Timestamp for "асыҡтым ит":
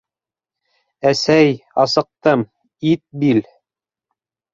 1.83-3.05